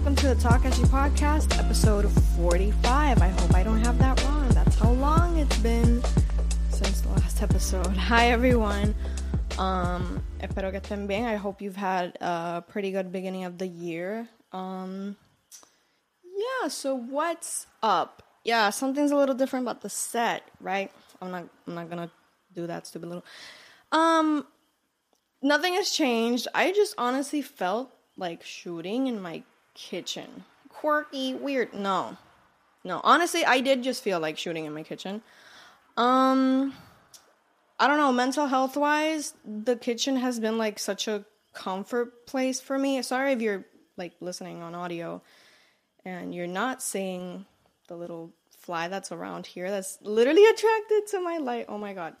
[0.00, 3.20] welcome to the Talk Takashi Podcast, episode 45.
[3.20, 4.48] I hope I don't have that wrong.
[4.48, 6.02] That's how long it's been
[6.70, 7.94] since the last episode.
[7.98, 8.94] Hi, everyone.
[9.58, 11.26] Um, espero que estén bien.
[11.26, 14.26] I hope you've had a pretty good beginning of the year.
[14.52, 15.18] Um,
[16.24, 18.22] yeah, so what's up?
[18.42, 20.90] Yeah, something's a little different about the set, right?
[21.20, 22.10] I'm not I'm not gonna
[22.54, 23.24] do that stupid little
[23.92, 24.46] um
[25.42, 26.48] nothing has changed.
[26.54, 29.42] I just honestly felt like shooting in my
[29.74, 30.44] kitchen.
[30.68, 31.74] Quirky, weird.
[31.74, 32.16] No.
[32.84, 33.00] No.
[33.04, 35.22] Honestly, I did just feel like shooting in my kitchen.
[35.96, 36.74] Um
[37.78, 42.60] I don't know, mental health wise, the kitchen has been like such a comfort place
[42.60, 43.00] for me.
[43.02, 43.64] Sorry if you're
[43.96, 45.22] like listening on audio
[46.04, 47.46] and you're not seeing
[47.88, 51.66] the little fly that's around here that's literally attracted to my light.
[51.68, 52.16] Oh my god.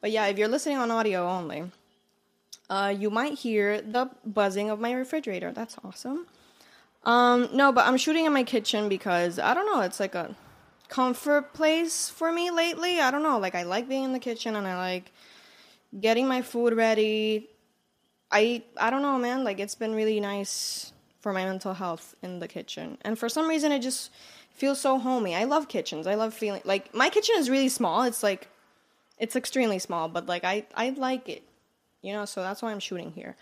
[0.00, 1.70] But yeah, if you're listening on audio only,
[2.68, 5.52] uh, you might hear the buzzing of my refrigerator.
[5.52, 6.26] That's awesome.
[7.06, 10.34] Um, no, but I'm shooting in my kitchen because I don't know, it's like a
[10.88, 13.00] comfort place for me lately.
[13.00, 15.12] I don't know, like I like being in the kitchen and I like
[15.98, 17.48] getting my food ready.
[18.32, 22.40] I I don't know, man, like it's been really nice for my mental health in
[22.40, 22.98] the kitchen.
[23.02, 24.10] And for some reason it just
[24.52, 25.36] feels so homey.
[25.36, 26.08] I love kitchens.
[26.08, 28.02] I love feeling like my kitchen is really small.
[28.02, 28.48] It's like
[29.16, 31.44] it's extremely small, but like I I like it
[32.02, 33.34] you know, so that's why I'm shooting here.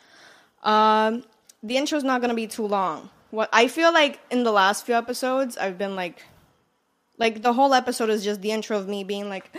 [0.62, 1.24] Um,
[1.62, 3.10] the intro's not gonna be too long.
[3.34, 6.22] What I feel like in the last few episodes, I've been like,
[7.18, 9.50] like the whole episode is just the intro of me being like,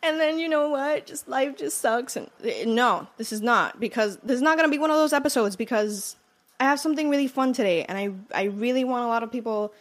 [0.00, 2.14] and then you know what, just life just sucks.
[2.14, 5.12] And eh, no, this is not because this is not gonna be one of those
[5.12, 6.14] episodes because
[6.60, 9.74] I have something really fun today, and I I really want a lot of people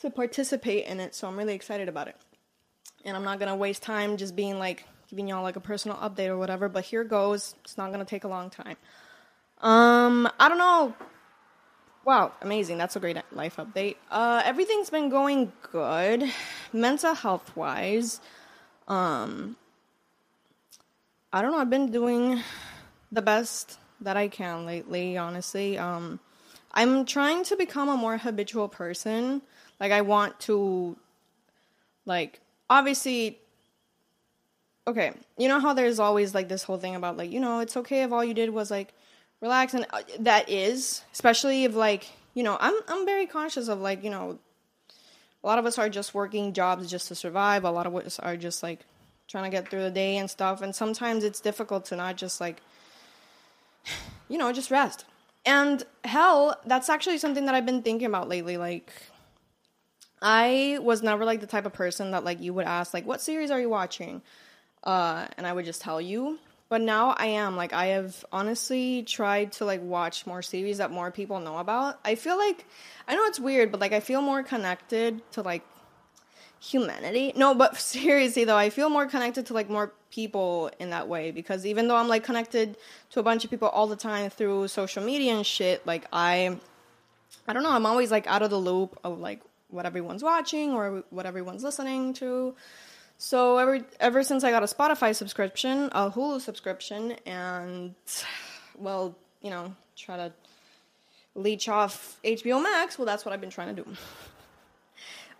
[0.00, 2.16] to participate in it, so I'm really excited about it.
[3.04, 6.28] And I'm not gonna waste time just being like, giving y'all like a personal update
[6.28, 7.56] or whatever, but here goes.
[7.64, 8.76] It's not gonna take a long time.
[9.60, 10.94] Um, I don't know.
[12.04, 12.78] Wow, amazing.
[12.78, 13.96] That's a great life update.
[14.10, 16.24] Uh, everything's been going good,
[16.72, 18.20] mental health wise.
[18.88, 19.56] Um,
[21.32, 21.58] I don't know.
[21.58, 22.40] I've been doing
[23.12, 25.78] the best that I can lately, honestly.
[25.78, 26.18] Um,
[26.72, 29.40] I'm trying to become a more habitual person.
[29.78, 30.96] Like, I want to,
[32.04, 33.38] like, obviously
[34.86, 37.76] okay, you know how there's always like this whole thing about like, you know, it's
[37.76, 38.92] okay if all you did was like
[39.42, 43.80] relax and uh, that is, especially if like, you know, I'm I'm very conscious of
[43.80, 44.38] like, you know,
[45.44, 47.64] a lot of us are just working jobs just to survive.
[47.64, 48.80] A lot of us are just like
[49.28, 52.40] trying to get through the day and stuff and sometimes it's difficult to not just
[52.40, 52.62] like
[54.28, 55.04] you know, just rest.
[55.44, 58.90] And hell, that's actually something that I've been thinking about lately like
[60.24, 63.20] I was never like the type of person that like you would ask like what
[63.20, 64.22] series are you watching?
[64.84, 66.38] uh, and I would just tell you.
[66.72, 70.90] But now I am like I have honestly tried to like watch more series that
[70.90, 72.00] more people know about.
[72.02, 72.64] I feel like
[73.06, 75.64] I know it's weird, but like I feel more connected to like
[76.60, 77.34] humanity.
[77.36, 81.30] No, but seriously though, I feel more connected to like more people in that way
[81.30, 82.78] because even though I'm like connected
[83.10, 86.58] to a bunch of people all the time through social media and shit, like I
[87.46, 90.72] I don't know, I'm always like out of the loop of like what everyone's watching
[90.72, 92.54] or what everyone's listening to.
[93.22, 97.94] So ever ever since I got a Spotify subscription, a Hulu subscription, and
[98.76, 100.32] well, you know, try to
[101.36, 102.98] leech off HBO Max.
[102.98, 103.90] Well, that's what I've been trying to do.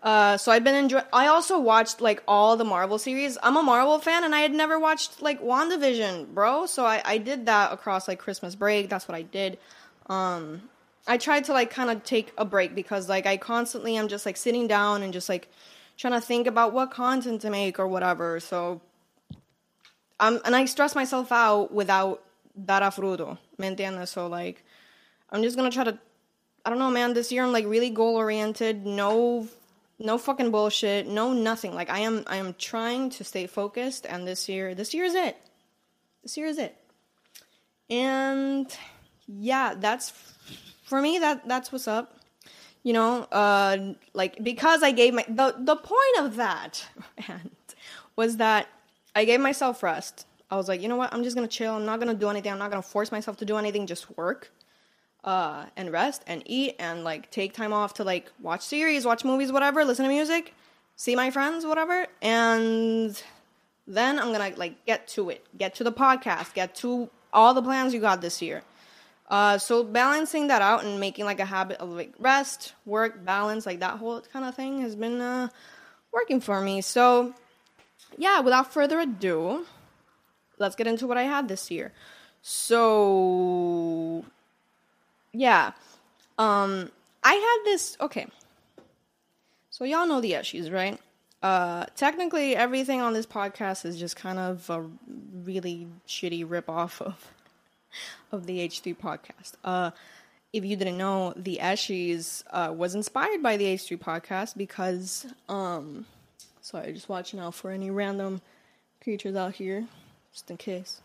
[0.01, 1.05] Uh, so I've been enjoying.
[1.13, 3.37] I also watched like all the Marvel series.
[3.41, 6.65] I'm a Marvel fan, and I had never watched like WandaVision, bro.
[6.65, 8.89] So I, I did that across like Christmas break.
[8.89, 9.59] That's what I did.
[10.07, 10.63] Um,
[11.07, 14.25] I tried to like kind of take a break because like I constantly am just
[14.25, 15.47] like sitting down and just like
[16.03, 18.37] trying to think about what content to make or whatever.
[18.41, 18.81] So,
[20.19, 22.21] um, and I stress myself out without
[22.53, 24.09] dar a fruto, ¿me entiendes?
[24.09, 24.65] So, like,
[25.29, 25.97] I'm just gonna try to,
[26.65, 29.47] I don't know, man, this year I'm like really goal oriented, no,
[29.97, 31.73] no fucking bullshit, no nothing.
[31.73, 35.15] Like, I am, I am trying to stay focused, and this year, this year is
[35.15, 35.37] it.
[36.21, 36.75] This year is it.
[37.89, 38.67] And
[39.25, 40.11] yeah, that's
[40.83, 41.19] for me.
[41.19, 42.22] That that's what's up
[42.83, 46.85] you know, uh, like because I gave my the the point of that
[47.27, 47.51] and
[48.15, 48.67] was that
[49.15, 50.27] I gave myself rest.
[50.51, 51.13] I was like, you know what?
[51.13, 51.73] I'm just gonna chill.
[51.73, 52.51] I'm not gonna do anything.
[52.51, 53.87] I'm not gonna force myself to do anything.
[53.87, 54.51] Just work,
[55.23, 59.23] uh, and rest and eat and like take time off to like watch series, watch
[59.23, 60.53] movies, whatever, listen to music,
[60.95, 63.21] see my friends, whatever, and
[63.87, 67.61] then I'm gonna like get to it, get to the podcast, get to all the
[67.63, 68.63] plans you got this year.
[69.33, 73.65] Uh, so balancing that out and making like a habit of like rest, work, balance,
[73.65, 75.47] like that whole kind of thing has been uh,
[76.11, 76.81] working for me.
[76.81, 77.33] So
[78.15, 79.65] yeah, without further ado,
[80.59, 81.91] let's get into what I had this year.
[82.43, 84.23] So
[85.31, 85.71] yeah,
[86.37, 86.91] um,
[87.23, 87.97] I had this.
[87.99, 88.27] Okay.
[89.71, 90.99] So y'all know the issues, right?
[91.41, 94.85] Uh, technically, everything on this podcast is just kind of a
[95.43, 97.33] really shitty rip off of
[98.31, 99.53] of the H3 podcast.
[99.63, 99.91] Uh,
[100.51, 106.05] if you didn't know, the Ashes uh, was inspired by the H3 podcast because, um,
[106.61, 108.41] sorry, just watching out for any random
[109.03, 109.85] creatures out here,
[110.31, 111.01] just in case.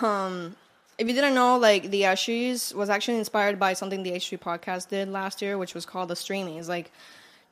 [0.00, 0.56] Um,
[0.96, 4.88] if you didn't know, like the Ashes was actually inspired by something the H3 podcast
[4.88, 6.68] did last year, which was called the Streamies.
[6.68, 6.90] Like,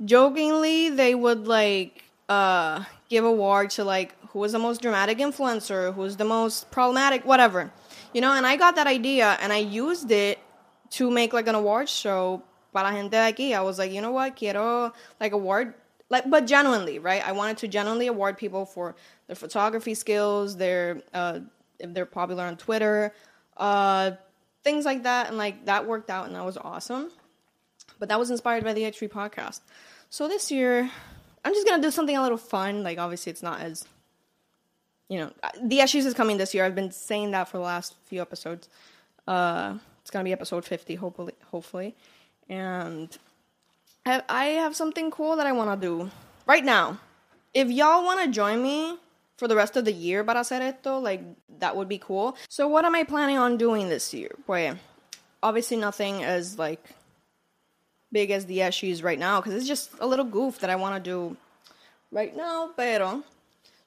[0.04, 5.94] jokingly, they would like uh give award to like who was the most dramatic influencer,
[5.94, 7.70] who was the most problematic, whatever.
[8.12, 10.38] You know, and I got that idea and I used it
[10.90, 12.42] to make like an award show
[12.72, 13.54] para gente de aquí.
[13.54, 15.74] I was like, you know what, quiero like award
[16.08, 17.26] like but genuinely, right?
[17.26, 18.94] I wanted to genuinely award people for
[19.26, 21.40] their photography skills, their uh
[21.78, 23.12] if they're popular on Twitter,
[23.56, 24.12] uh
[24.62, 27.10] things like that and like that worked out and that was awesome.
[27.98, 29.60] But that was inspired by the H3 podcast.
[30.10, 30.90] So this year
[31.44, 32.82] I'm just gonna do something a little fun.
[32.82, 33.86] Like obviously, it's not as
[35.08, 35.32] you know
[35.62, 36.64] the issues is coming this year.
[36.64, 38.68] I've been saying that for the last few episodes.
[39.26, 41.94] Uh, it's gonna be episode 50, hopefully, hopefully,
[42.48, 43.16] and
[44.06, 46.10] I, I have something cool that I want to do
[46.46, 47.00] right now.
[47.52, 48.98] If y'all want to join me
[49.36, 51.22] for the rest of the year para hacer esto, like
[51.58, 52.36] that would be cool.
[52.48, 54.30] So what am I planning on doing this year?
[54.46, 54.76] Pues
[55.42, 56.82] obviously nothing as like
[58.12, 61.02] big as the issues right now because it's just a little goof that I want
[61.02, 61.36] to do
[62.12, 63.24] right now, pero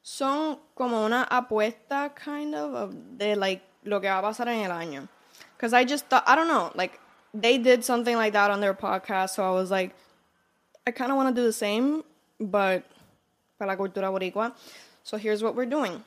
[0.09, 4.63] son como una apuesta kind of, of de like lo que va a pasar en
[4.63, 5.07] el año.
[5.56, 7.00] Because I just thought, I don't know, like
[7.33, 9.95] they did something like that on their podcast, so I was like,
[10.88, 12.03] I kind of want to do the same,
[12.39, 12.83] but
[13.59, 14.53] para la cultura boricua.
[15.03, 16.03] So here's what we're doing.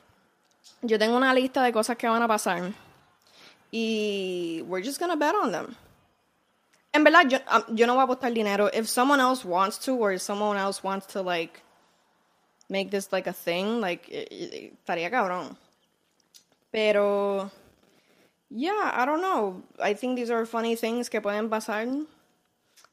[0.81, 2.73] Yo tengo una lista de cosas que van a pasar.
[3.71, 5.77] Y we're just gonna bet on them.
[6.93, 8.69] En verdad, yo, um, yo no voy a apostar dinero.
[8.73, 11.61] If someone else wants to, or if someone else wants to, like,
[12.73, 15.55] make this, like, a thing, like, estaría cabrón.
[16.71, 17.51] Pero,
[18.49, 19.61] yeah, I don't know.
[19.79, 21.85] I think these are funny things que pueden pasar.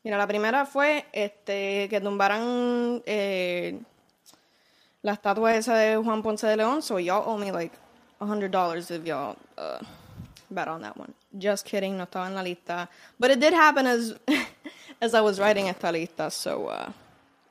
[0.04, 3.78] Mira, la primera fue este que tumbaran eh,
[5.02, 6.82] la estatua esa de Juan Ponce de León.
[6.82, 7.72] So y'all owe me like
[8.20, 9.78] $100 if y'all uh,
[10.50, 11.12] bet on that one.
[11.38, 12.88] Just kidding, no estaba en la lista.
[13.18, 14.14] But it did happen as
[15.00, 16.92] as I was writing esta lista, so uh,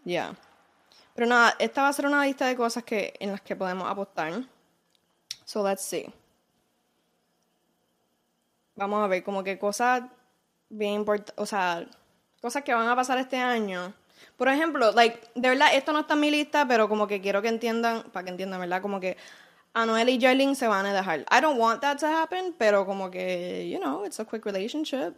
[0.06, 0.34] yeah.
[1.20, 3.86] Pero nada, esta va a ser una lista de cosas que en las que podemos
[3.92, 4.42] apostar.
[5.44, 6.06] So let's see.
[8.78, 10.04] Vamos a ver como que cosas
[10.70, 11.86] bien importantes, o sea,
[12.42, 13.94] cosas que van a pasar este año.
[14.38, 17.42] Por ejemplo, like, de verdad, esto no está en mi lista, pero como que quiero
[17.42, 18.82] que entiendan, para que entiendan, ¿verdad?
[18.82, 19.18] Como que
[19.74, 21.26] Anuel y Jarlene se van a dejar.
[21.30, 25.16] I don't want that to happen, pero como que, you know, it's a quick relationship.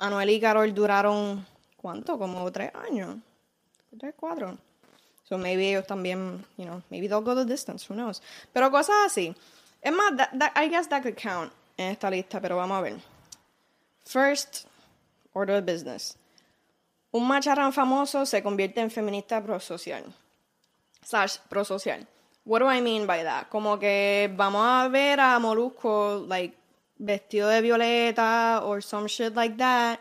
[0.00, 1.46] Anuel y Carol duraron,
[1.76, 2.18] ¿cuánto?
[2.18, 3.18] Como tres años.
[3.96, 4.58] Tres, cuatro.
[5.28, 8.22] So maybe ellos también, you know, maybe they'll go the distance, who knows.
[8.54, 9.34] Pero cosas así.
[9.82, 10.12] Es más,
[10.56, 12.98] I guess that could count en esta lista, pero vamos a ver.
[14.04, 14.66] First
[15.34, 16.16] order of business.
[17.12, 20.04] Un macharrán famoso se convierte en feminista prosocial.
[21.04, 22.06] Slash prosocial.
[22.44, 23.50] What do I mean by that?
[23.50, 26.56] Como que vamos a ver a Molusco, like,
[26.98, 30.00] vestido de violeta or some shit like that.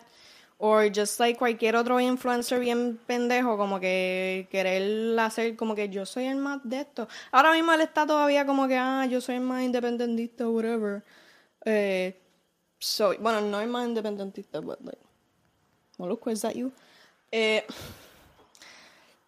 [0.60, 6.04] Or just like cualquier otro influencer bien pendejo, como que querer hacer como que yo
[6.06, 7.08] soy el más de esto.
[7.32, 11.04] Ahora mismo él está todavía como que, ah, yo soy el más independentista, whatever.
[11.64, 12.20] Eh,
[12.80, 16.72] so, bueno, no es más independentista, but like, is that you?
[17.32, 17.64] Eh,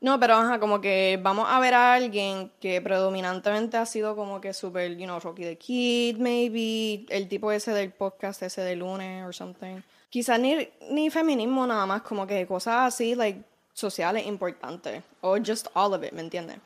[0.02, 4.40] no, pero ajá, como que vamos a ver a alguien que predominantemente ha sido como
[4.40, 8.76] que super, you know, Rocky the Kid, maybe, el tipo ese del podcast ese de
[8.76, 9.82] lunes or something.
[10.10, 15.04] Quizás ni, ni feminismo nada más, como que cosas así, like, sociales importantes.
[15.22, 16.58] O just all of it, ¿me entiendes?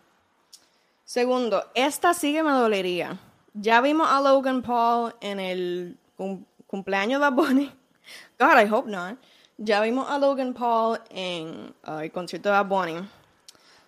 [1.05, 3.19] Segundo, esta sí que me dolería.
[3.53, 7.71] Ya vimos a Logan Paul en el cum cumpleaños de Bunny.
[8.39, 9.17] God, I hope not.
[9.57, 13.07] Ya vimos a Logan Paul en uh, el concierto de Bunny.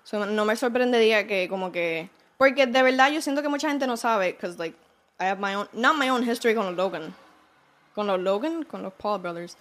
[0.04, 2.10] So, no me sorprendería que como que...
[2.38, 4.78] Porque de verdad yo siento que mucha gente no sabe, because like,
[5.20, 7.16] I have my own, not my own history con Logan.
[7.96, 9.58] Con los Logan, con los Paul Brothers.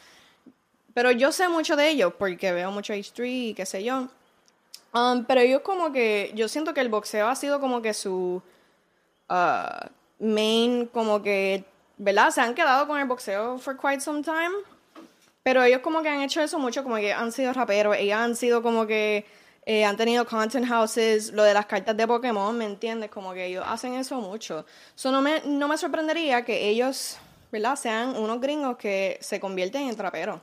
[0.93, 4.09] Pero yo sé mucho de ellos porque veo mucho H3 y qué sé yo.
[4.93, 8.43] Um, pero ellos como que, yo siento que el boxeo ha sido como que su
[9.31, 9.88] uh,
[10.19, 11.64] main, como que,
[11.97, 12.31] ¿verdad?
[12.31, 14.53] Se han quedado con el boxeo for quite some time.
[15.43, 18.35] Pero ellos como que han hecho eso mucho, como que han sido raperos, ellos han
[18.35, 19.26] sido como que
[19.67, 23.11] eh, han tenido content houses, lo de las cartas de Pokémon, ¿me entiendes?
[23.11, 24.67] Como que ellos hacen eso mucho.
[24.95, 27.17] So, no, me, no me sorprendería que ellos,
[27.54, 27.76] ¿verdad?
[27.76, 30.40] Sean unos gringos que se convierten en traperos.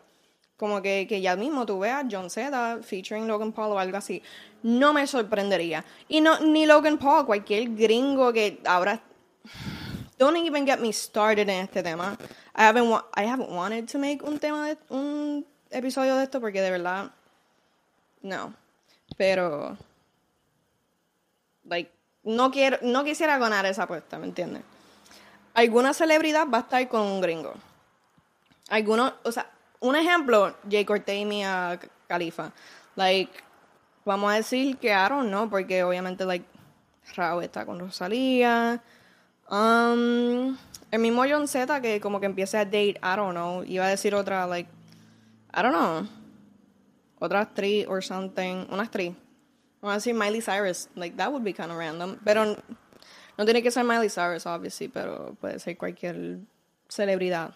[0.56, 4.24] Como que, que ya mismo tú veas John Z featuring Logan Paul o algo así.
[4.63, 5.84] No me sorprendería.
[6.08, 9.01] Y no, ni Logan Paul, cualquier gringo que ahora.
[10.18, 12.18] Don't even get me started en este tema.
[12.56, 12.88] I haven't,
[13.18, 17.12] I haven't wanted to make un tema de, un episodio de esto porque de verdad.
[18.22, 18.53] No.
[19.18, 19.77] Pero.
[21.65, 21.91] Like,
[22.24, 24.63] no quiero, no quisiera ganar esa apuesta, ¿me entiendes?
[25.53, 27.53] Alguna celebridad va a estar con un gringo.
[28.70, 29.50] Algunos, o sea,
[29.81, 32.51] un ejemplo, Jay Cortez y Mia Khalifa.
[32.96, 33.31] Like,
[34.05, 36.46] vamos a decir que Aaron no, porque obviamente, like,
[37.15, 38.81] Raúl está con Rosalía.
[39.50, 40.58] Um,
[40.91, 43.89] el mismo John Z que como que empieza a date, I don't know, iba a
[43.89, 44.70] decir otra, like,
[45.53, 46.08] I don't know,
[47.20, 49.13] otra actriz or something, una actriz.
[49.81, 52.55] Vamos a decir Miley Cyrus, like, that would be kind of random, pero
[53.38, 56.40] no tiene que ser Miley Cyrus, obviously, pero puede ser cualquier
[56.88, 57.54] celebridad.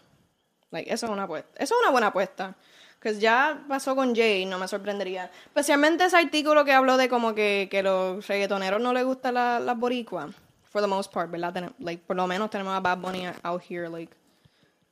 [0.71, 1.49] Like, eso es una apuesta.
[1.55, 2.55] Eso es una buena apuesta.
[2.99, 5.29] Que ya pasó con Jay, no me sorprendería.
[5.45, 9.61] Especialmente ese artículo que habló de como que, que los reggaetoneros no les gustan las
[9.61, 10.33] la boricuas.
[10.71, 11.71] For the most part, ¿verdad?
[11.79, 14.13] like, por lo menos tenemos a Bad Bunny out here, like,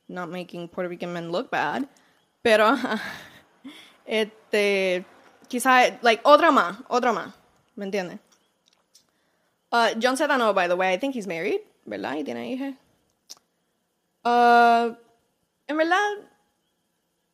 [0.08, 1.84] not making Puerto Rican men look bad.
[2.40, 2.74] Pero,
[4.06, 5.04] este,
[5.48, 7.34] quizás, like, otra más, otra más.
[7.76, 8.18] ¿Me entiendes?
[9.74, 12.14] Uh, John Z no, by the way, I think he's married, ¿verdad?
[12.14, 12.76] Y tiene hija.
[14.24, 14.94] Uh,
[15.66, 16.12] en verdad,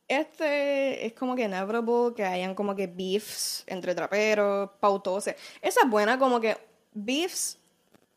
[0.07, 5.35] este es como que inevitable que hayan como que beefs entre traperos, pautoses.
[5.61, 6.57] Esa es buena como que
[6.95, 7.59] beefs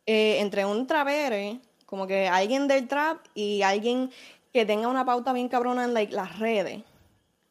[0.07, 4.11] eh, entre un trapero, como que alguien del trap y alguien
[4.55, 6.83] que tenga una pauta bien cabrona en like, las redes.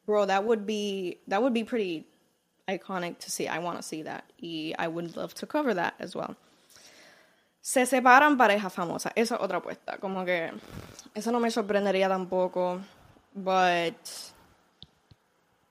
[0.08, 2.04] Bro, that would be that would be pretty
[2.66, 3.46] iconic to see.
[3.46, 4.24] I want to see that.
[4.38, 6.36] Y I would love to cover that as well.
[7.64, 9.10] Se separan parejas famosas.
[9.16, 9.96] Esa es otra apuesta.
[9.96, 10.52] Como que
[11.14, 12.78] eso no me sorprendería tampoco.
[13.32, 13.96] But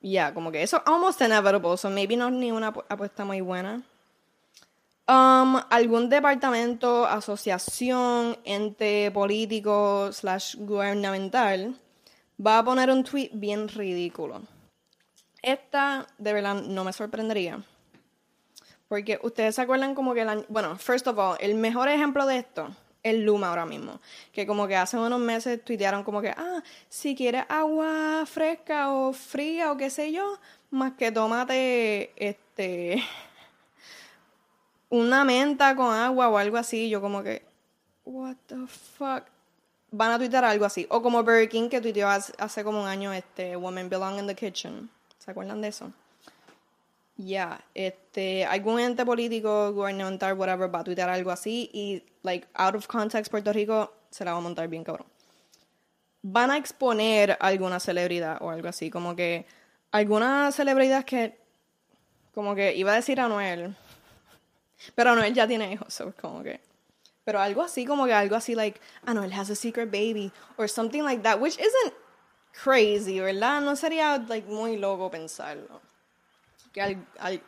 [0.01, 1.77] yeah, como que eso almost inevitable.
[1.77, 3.83] So maybe no es ni una apuesta muy buena.
[5.07, 11.75] Um, algún departamento, asociación, ente político slash gubernamental
[12.43, 14.41] va a poner un tweet bien ridículo.
[15.43, 17.63] Esta de verdad no me sorprendería.
[18.93, 22.38] Porque ustedes se acuerdan como que el Bueno, first of all, el mejor ejemplo de
[22.38, 22.69] esto
[23.01, 24.00] es Luma ahora mismo.
[24.31, 29.12] Que como que hace unos meses tuitearon como que, ah, si quieres agua fresca o
[29.12, 30.38] fría o qué sé yo,
[30.69, 33.03] más que tómate este
[34.91, 36.88] una menta con agua o algo así.
[36.88, 37.41] Yo como que,
[38.05, 39.23] what the fuck.
[39.89, 40.85] Van a tuitear algo así.
[40.91, 44.27] O como Burger King que tuiteó hace, hace como un año este Women Belong in
[44.27, 44.91] the Kitchen.
[45.17, 45.91] ¿Se acuerdan de eso?
[47.15, 52.75] Ya, este, algún ente político, gubernamental, whatever, va a tuitear algo así y, like, out
[52.75, 55.08] of context, Puerto Rico se la va a montar bien cabrón.
[56.24, 59.46] Van a exponer alguna celebridad o algo así, como que
[59.91, 61.38] alguna celebridad que,
[62.34, 63.75] como que iba a decir a Noel,
[64.96, 66.62] pero Anuel ya tiene hijos, so como que,
[67.24, 71.03] pero algo así, como que algo así, like, Anuel has a secret baby, or something
[71.03, 71.93] like that, which isn't
[72.63, 73.62] crazy, ¿verdad?
[73.62, 75.92] No sería, like, muy loco pensarlo
[76.74, 76.98] que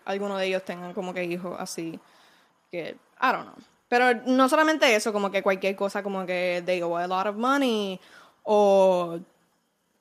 [0.06, 2.00] alguno de ellos tengan como que hijos así,
[2.72, 3.56] que, I don't know.
[3.90, 7.36] Pero no solamente eso, como que cualquier cosa, como que they owe a lot of
[7.36, 8.00] money,
[8.44, 9.20] o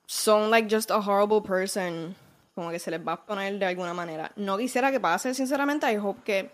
[0.07, 2.15] son like just a horrible person,
[2.55, 4.31] como que se les va a poner de alguna manera.
[4.37, 6.51] No quisiera que pase, sinceramente, I hope que,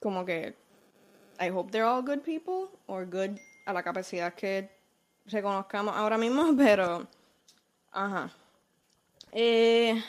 [0.00, 0.54] como que,
[1.40, 4.68] I hope they're all good people, or good a la capacidad que
[5.26, 7.06] reconozcamos ahora mismo, pero,
[7.90, 8.30] ajá.
[9.32, 10.02] Eh,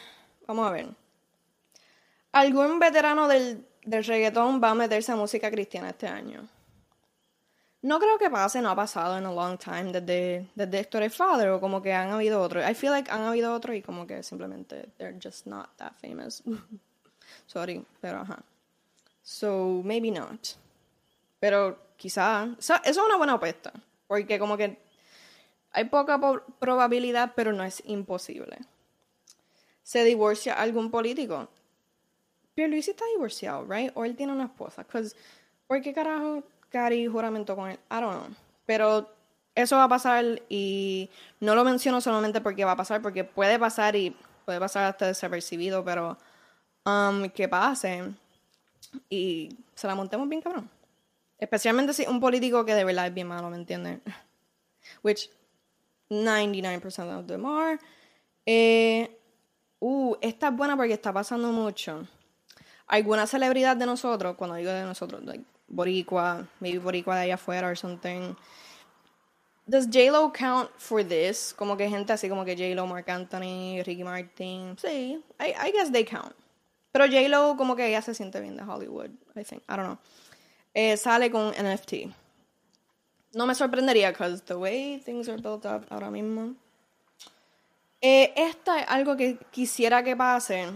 [0.46, 1.05] vamos a ver
[2.36, 6.46] algún veterano del, del reggaetón va a meterse a música cristiana este año.
[7.82, 11.50] No creo que pase, no ha pasado en a long time desde, desde Héctor Father
[11.50, 12.70] o como que han habido otros.
[12.70, 16.44] I feel like han habido otros y como que simplemente they're just not that famous.
[17.48, 18.44] Sorry, pero ajá.
[19.24, 20.58] So, maybe not.
[21.40, 23.72] Pero quizá, eso es una buena apuesta,
[24.08, 24.78] porque como que
[25.72, 26.20] hay poca
[26.60, 28.58] probabilidad, pero no es imposible.
[29.84, 31.48] ¿Se divorcia algún político?
[32.58, 33.92] Luis está divorciado, right?
[33.96, 34.86] O él tiene una esposa.
[35.68, 37.80] ¿Por qué carajo Cari juramento con él?
[37.92, 38.36] I don't know.
[38.66, 39.10] Pero
[39.54, 41.10] eso va a pasar y
[41.40, 45.08] no lo menciono solamente porque va a pasar, porque puede pasar y puede pasar hasta
[45.08, 46.18] desapercibido, pero
[46.86, 48.04] um, que pase
[49.10, 50.70] y se la montemos bien cabrón.
[51.38, 54.00] Especialmente si un político que de verdad es bien malo, ¿me entiendes?
[55.04, 55.30] Which
[56.10, 57.80] 99% of them are.
[58.46, 59.20] Eh,
[59.80, 62.08] uh, esta es buena porque está pasando mucho
[62.88, 67.68] alguna celebridad de nosotros, cuando digo de nosotros, like boricua, maybe boricua de allá afuera
[67.68, 68.36] or something,
[69.68, 71.52] Does J-Lo count for this?
[71.52, 74.78] Como que gente así como que J-Lo, Mark Anthony, Ricky Martin.
[74.78, 76.36] Sí, I, I guess they count.
[76.92, 79.64] Pero J-Lo como que ella se siente bien de Hollywood, I think.
[79.64, 79.98] I don't know.
[80.74, 82.14] Eh, sale con NFT.
[83.34, 86.54] No me sorprendería, because the way things are built up ahora mismo.
[88.02, 90.68] Eh, esta es algo que quisiera que pase,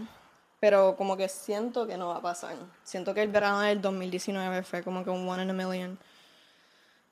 [0.60, 2.54] pero como que siento que no va a pasar.
[2.84, 5.98] Siento que el verano del 2019 fue como que un one in a million.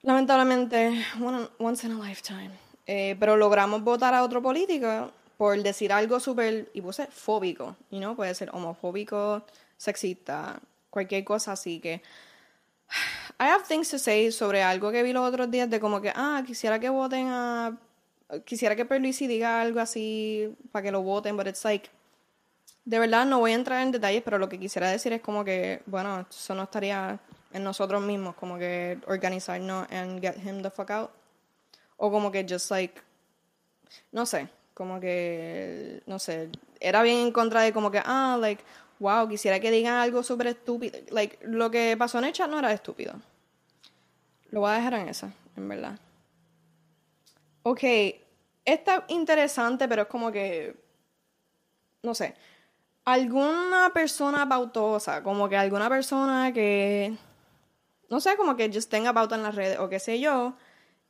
[0.02, 1.04] Lamentablemente,
[1.58, 2.50] once in a lifetime.
[2.86, 7.98] Eh, pero logramos votar a otro político por decir algo súper, y puse fóbico, you
[7.98, 8.16] know?
[8.16, 9.44] puede ser homofóbico,
[9.76, 12.02] sexista, cualquier cosa así que...
[13.40, 16.12] I have things to say sobre algo que vi los otros días de como que,
[16.14, 17.78] ah, quisiera que voten a...
[18.44, 21.88] Quisiera que Perluisi diga algo así para que lo voten, but it's like...
[22.88, 25.44] De verdad no voy a entrar en detalles, pero lo que quisiera decir es como
[25.44, 27.20] que, bueno, eso no estaría
[27.52, 31.10] en nosotros mismos, como que organizarnos and get him the fuck out.
[31.98, 32.98] O como que just like,
[34.10, 36.48] no sé, como que, no sé,
[36.80, 38.64] era bien en contra de como que, ah, like,
[39.00, 40.98] wow, quisiera que digan algo sobre estúpido.
[41.10, 43.12] Like, lo que pasó en el chat no era estúpido.
[44.48, 45.98] Lo voy a dejar en esa, en verdad.
[47.64, 47.82] Ok,
[48.64, 50.74] está interesante, pero es como que,
[52.02, 52.34] no sé,
[53.12, 57.16] alguna persona pautosa, como que alguna persona que
[58.08, 60.54] no sé, como que just tenga pauta en las redes o qué sé yo,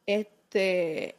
[0.06, 1.16] este,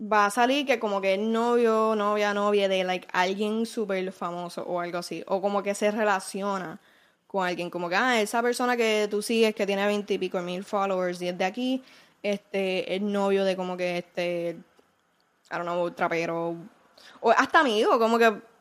[0.00, 4.80] va a salir que como que novio, novia, novia de like alguien súper famoso o
[4.80, 6.80] algo así, o como que se relaciona
[7.26, 11.20] con alguien, como que, ah, esa persona que tú sigues que tiene veintipico mil followers
[11.20, 11.82] y es de aquí,
[12.22, 14.56] este, es novio de como que este,
[15.50, 16.56] I don't know, trapero,
[17.20, 18.53] o hasta amigo, como que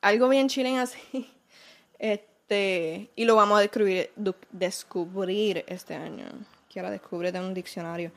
[0.00, 0.98] algo bien chilling así.
[2.00, 4.10] Este, y lo vamos a descubrir,
[4.52, 6.26] descubrir este año.
[6.68, 8.12] Que ahora descubre de un diccionario.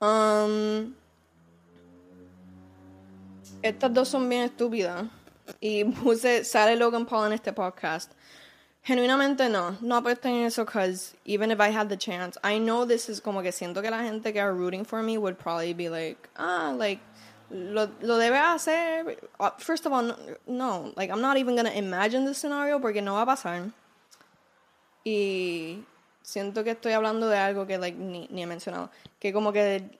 [0.00, 0.94] Um,
[3.62, 5.04] estas dos son bien estúpidas.
[5.60, 8.12] Y puse, sale Logan Paul en este podcast.
[8.82, 12.86] Genuinamente no, no apuesto en eso because even if I had the chance, I know
[12.86, 15.74] this is como que siento que la gente que are rooting for me would probably
[15.74, 17.02] be like, ah, like,
[17.50, 19.18] lo, lo debe hacer.
[19.38, 23.14] Uh, first of all, no, like I'm not even gonna imagine the scenario porque no
[23.14, 23.70] va a pasar.
[25.04, 25.84] Y
[26.22, 29.98] siento que estoy hablando de algo que like ni, ni he mencionado, que como que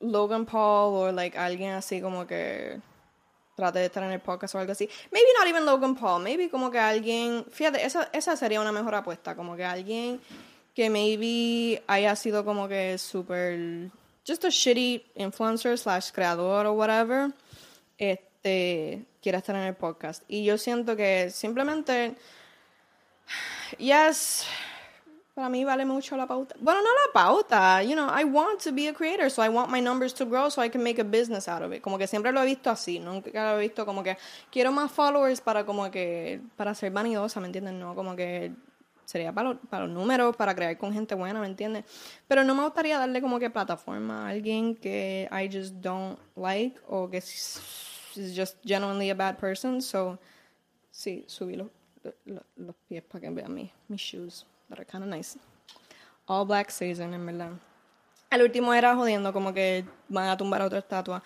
[0.00, 2.80] Logan Paul o like alguien así como que
[3.56, 4.88] trate de estar en el podcast o algo así.
[5.10, 8.94] Maybe not even Logan Paul, maybe como que alguien, fíjate, esa, esa sería una mejor
[8.94, 10.20] apuesta, como que alguien
[10.74, 13.90] que maybe haya sido como que súper
[14.30, 17.32] just a shitty influencer slash creador o whatever,
[17.98, 20.22] este, quiere estar en el podcast.
[20.28, 22.14] Y yo siento que simplemente,
[23.78, 24.46] yes,
[25.34, 26.54] para mí vale mucho la pauta.
[26.60, 29.68] Bueno, no la pauta, you know, I want to be a creator, so I want
[29.68, 31.82] my numbers to grow so I can make a business out of it.
[31.82, 34.16] Como que siempre lo he visto así, nunca lo he visto como que
[34.52, 37.80] quiero más followers para como que, para ser vanidosa, ¿me entienden?
[37.80, 38.52] No, como que
[39.10, 41.84] sería para, los números, para crear con gente buena, ¿me entiendes?
[42.28, 46.78] Pero no me gustaría darle como que plataforma a alguien que I just don't like
[46.86, 47.60] o que es
[48.14, 49.82] just genuinely a bad person.
[49.82, 50.16] So,
[50.92, 51.66] sí, subí los,
[52.24, 54.46] los, pies para que vean mis, mis shoes.
[54.68, 55.36] That are kind of nice.
[56.26, 57.50] All black season, en verdad.
[58.30, 61.20] El último era jodiendo, como que van a tumbar otra estatua.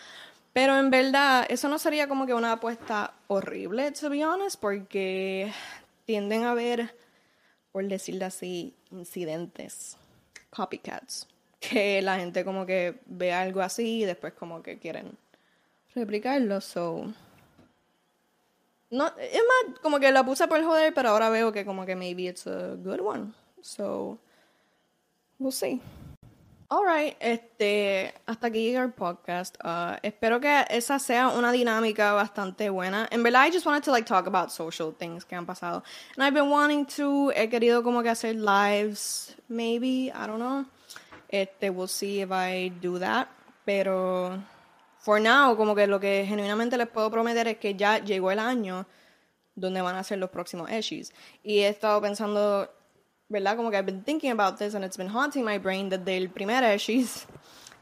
[0.55, 5.53] Pero en verdad, eso no sería como que una apuesta horrible, to be honest, porque
[6.07, 7.04] tienden a ver
[7.75, 9.97] por decirlo así, incidentes,
[10.51, 11.27] copycats,
[11.59, 15.19] que la gente como que ve algo así y después como que quieren
[15.93, 17.13] replicarlo, so...
[18.91, 21.97] No, es más, como que la puse por joder, pero ahora veo que como que
[21.97, 23.33] maybe it's a good one.
[23.61, 24.21] So,
[25.41, 25.81] we'll see.
[26.75, 29.55] Alright, este, hasta aquí llega el podcast.
[29.63, 33.07] Uh, espero que esa sea una dinámica bastante buena.
[33.13, 35.85] En verdad, I just wanted to like talk about social things que han pasado.
[36.17, 40.65] And I've been wanting to, he querido como que hacer lives, maybe, I don't know.
[41.29, 43.29] Este, we'll see if I do that.
[43.65, 44.43] Pero,
[44.99, 48.41] for now, como que lo que genuinamente les puedo prometer es que ya llegó el
[48.41, 48.85] año
[49.55, 51.13] donde van a ser los próximos issues.
[51.45, 52.69] Y he estado pensando
[53.35, 53.57] ¿verdad?
[53.57, 56.31] Como que I've been thinking about this and it's been haunting my brain desde el
[56.31, 57.27] primer Ashes.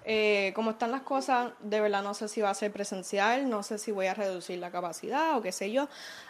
[0.04, 3.62] Eh, como están las cosas, de verdad no sé si va a ser presencial, no
[3.62, 5.88] sé si voy a reducir la capacidad o qué sé yo.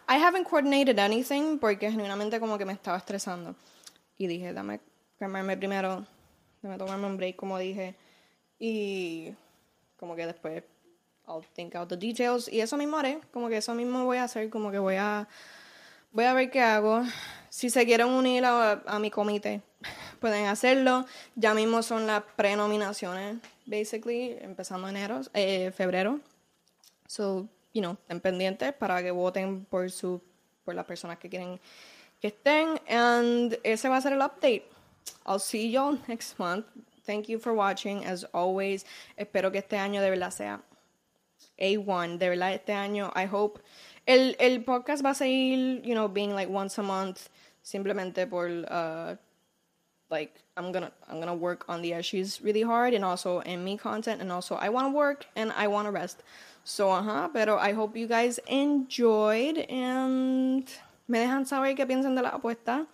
[0.09, 3.55] I haven't coordinated anything porque genuinamente como que me estaba estresando.
[4.19, 4.81] Y dije, dame
[5.19, 6.05] calmarme primero,
[6.61, 7.95] dame tomarme un break como dije.
[8.59, 9.33] Y
[9.97, 10.65] como que después
[11.27, 12.49] I'll think out the details.
[12.49, 15.29] Y eso mismo haré, como que eso mismo voy a hacer, como que voy a
[16.15, 17.05] Voy a ver qué hago.
[17.53, 19.61] Si se quieren unir a, mi comité,
[20.21, 21.05] pueden hacerlo.
[21.35, 23.37] Ya mismo son las prenominaciones
[23.67, 26.19] basically, empezando enero, eh, febrero.
[27.07, 30.23] So, you know, estén pendientes para que voten por su,
[30.65, 31.61] por las personas que quieren
[32.23, 32.81] que estén.
[32.88, 34.65] And ese va a ser el update.
[35.27, 36.65] I'll see y'all next month.
[37.05, 38.07] Thank you for watching.
[38.07, 38.87] As always,
[39.19, 40.62] espero que este año de verdad sea
[41.59, 42.17] A1.
[42.17, 43.61] De verdad, este año, I hope.
[44.07, 47.29] El, el podcast va a seguir, you know, being like once a month.
[47.62, 49.16] Simplemente por, uh,
[50.11, 53.77] like, I'm gonna, I'm gonna work on the issues really hard and also in me
[53.77, 54.20] content.
[54.20, 56.22] And also, I wanna work and I wanna rest.
[56.64, 57.29] So, uh-huh.
[57.33, 60.64] Pero I hope you guys enjoyed and
[61.09, 62.87] me dejan saber qué piensan de la apuesta.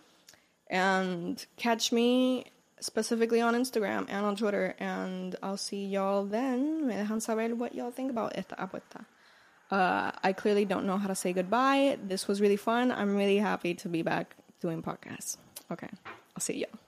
[0.71, 2.47] And catch me
[2.81, 4.75] specifically on Instagram and on Twitter.
[4.79, 6.87] And I'll see y'all then.
[6.87, 9.05] Me dejan saber what y'all think about esta apuesta.
[9.71, 11.99] Uh, I clearly don't know how to say goodbye.
[12.03, 12.91] This was really fun.
[12.91, 15.37] I'm really happy to be back doing podcasts.
[15.71, 16.88] Okay, I'll see y'all.